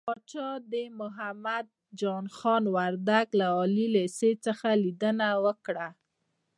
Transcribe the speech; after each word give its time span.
پاچا 0.09 0.49
د 0.71 0.75
محمد 0.99 1.65
جان 1.99 2.25
خان 2.37 2.63
وردک 2.75 3.27
له 3.39 3.45
عالي 3.55 3.85
لېسې 3.95 4.31
څخه 4.45 4.67
ليدنه 4.83 5.27
وکړه. 5.45 5.87